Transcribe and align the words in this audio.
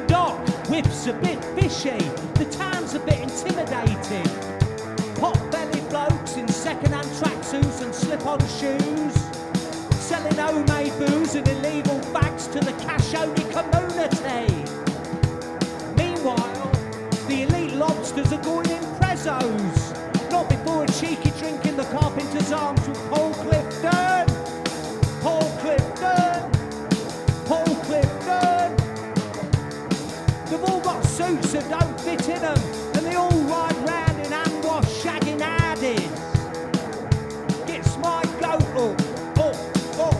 whip's 0.00 1.06
a 1.06 1.12
bit 1.12 1.44
fishy, 1.54 1.98
the 2.34 2.46
town's 2.50 2.94
a 2.94 3.00
bit 3.00 3.20
intimidating. 3.20 4.24
Pot 5.16 5.38
bellied 5.50 5.86
blokes 5.90 6.36
in 6.36 6.48
second-hand 6.48 7.06
tracksuits 7.08 7.82
and 7.82 7.94
slip-on 7.94 8.40
shoes, 8.40 9.14
selling 10.00 10.34
homemade 10.36 10.92
booze 10.98 11.34
and 11.34 11.46
illegal 11.46 11.98
bags 12.12 12.46
to 12.46 12.60
the 12.60 12.72
cash-only 12.84 13.44
community. 13.52 14.64
Meanwhile, 15.94 16.70
the 17.28 17.42
elite 17.42 17.74
lobsters 17.74 18.32
are 18.32 18.42
going 18.42 18.70
in 18.70 18.82
Prezzos. 18.96 20.30
Not 20.30 20.48
before 20.48 20.84
a 20.84 20.88
cheeky 20.88 21.32
drink 21.38 21.66
in 21.66 21.76
the 21.76 21.84
carpenter's 21.84 22.50
arms 22.50 22.88
with 22.88 23.12
that 32.16 32.28
in 32.28 32.42
them, 32.42 32.58
and 32.94 33.06
they 33.06 33.14
all 33.14 33.30
ride 33.30 33.76
round 33.88 34.18
in 34.18 34.32
hand 34.32 34.64
wash 34.64 34.84
shagging 35.02 35.40
Audis. 35.40 36.10
Gets 37.66 37.96
my 37.98 38.22
goat 38.38 38.62
up, 38.76 39.00
up, 39.38 39.56
up, 39.98 40.18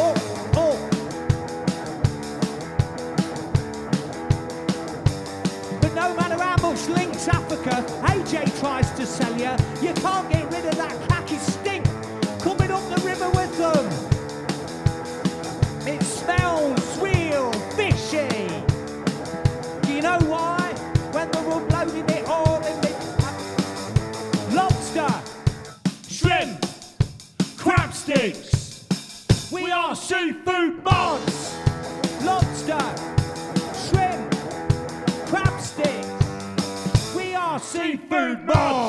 up, 0.00 0.18
up. 0.56 0.78
But 5.80 5.94
no 5.94 6.14
matter 6.14 6.42
how 6.42 6.56
much 6.62 6.88
Lynx 6.88 7.28
Africa 7.28 7.84
AJ 8.04 8.58
tries 8.60 8.90
to 8.92 9.04
sell 9.06 9.32
you, 9.32 9.54
you 9.86 9.92
can't 9.94 10.30
get 10.30 10.50
rid 10.50 10.64
of 10.64 10.76
that 10.76 11.08
khaki 11.08 11.36
stink 11.36 11.84
coming 12.40 12.70
up 12.70 12.82
the 12.88 13.02
river 13.04 13.28
with 13.30 13.58
them. 13.58 13.86
It 15.86 16.02
smells 16.02 16.98
real 16.98 17.52
fishy. 17.76 18.48
Do 19.82 19.92
you 19.92 20.00
know 20.00 20.18
why? 20.20 20.53
Crab 28.04 28.34
sticks. 28.34 29.50
We 29.50 29.70
are 29.70 29.96
seafood 29.96 30.82
mods. 30.84 31.54
Lobster, 32.22 32.78
shrimp, 33.88 34.30
crab 35.26 35.60
sticks. 35.60 37.14
We 37.14 37.34
are 37.34 37.58
seafood 37.58 38.44
mods. 38.44 38.83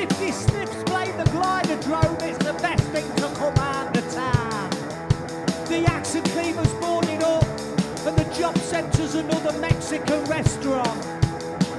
50 0.00 0.32
Sniffs 0.32 0.82
play 0.84 1.12
the 1.18 1.28
glider 1.30 1.76
drone, 1.82 2.16
it's 2.22 2.38
the 2.38 2.54
best 2.62 2.82
thing 2.84 3.06
to 3.16 3.28
come 3.36 3.52
out 3.58 3.94
of 3.94 4.14
town. 4.14 4.70
The 5.68 5.84
accent 5.86 6.24
cleaver's 6.30 6.72
boarding 6.80 7.22
up, 7.22 7.44
and 8.06 8.16
the 8.16 8.24
job 8.34 8.56
centre's 8.56 9.14
another 9.14 9.52
Mexican 9.58 10.24
restaurant. 10.24 11.04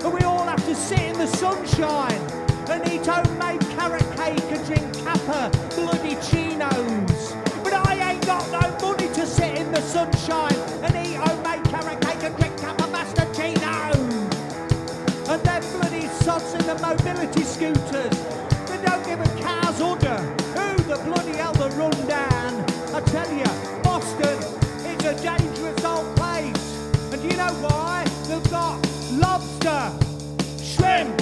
And 0.03 0.13
we 0.13 0.21
all 0.21 0.45
have 0.45 0.63
to 0.67 0.75
sit 0.75 0.99
in 0.99 1.17
the 1.17 1.25
sunshine 1.25 2.21
and 2.69 2.87
eat 2.93 3.07
homemade 3.07 3.61
carrot 3.71 4.05
cake 4.15 4.51
and 4.51 4.65
drink 4.67 4.93
kappa 5.03 5.49
bloody 5.73 6.15
chinos. 6.21 7.33
But 7.63 7.73
I 7.73 8.11
ain't 8.11 8.25
got 8.27 8.45
no 8.51 8.87
money 8.87 9.07
to 9.15 9.25
sit 9.25 9.57
in 9.57 9.71
the 9.71 9.81
sunshine 9.81 10.50
sods 16.23 16.53
in 16.53 16.65
the 16.67 16.75
mobility 16.75 17.43
scooters. 17.43 18.17
They 18.69 18.77
don't 18.85 19.03
give 19.05 19.19
a 19.19 19.41
car's 19.41 19.81
udder 19.81 20.19
who 20.55 20.75
the 20.83 21.01
bloody 21.03 21.35
hell 21.37 21.53
the 21.53 21.69
run 21.71 21.91
down. 22.07 22.63
I 22.93 23.01
tell 23.01 23.31
you, 23.33 23.43
Boston 23.81 24.37
is 24.85 25.03
a 25.05 25.15
dangerous 25.21 25.83
old 25.83 26.15
place. 26.15 26.77
And 27.11 27.23
you 27.23 27.37
know 27.37 27.53
why? 27.65 28.05
They've 28.27 28.51
got 28.51 28.77
lobster, 29.13 29.91
shrimp, 30.63 31.17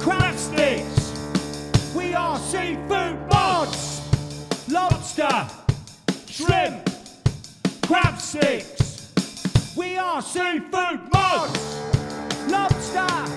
crab 0.00 0.36
sticks. 0.36 1.12
We 1.94 2.14
are 2.14 2.38
seafood 2.38 3.18
mods. 3.28 4.02
Lobster, 4.68 5.48
shrimp, 6.28 6.90
crab 7.82 8.20
sticks. 8.20 9.12
We 9.76 9.96
are 9.96 10.22
seafood 10.22 11.00
mods. 11.12 11.76
Lobster, 12.48 13.36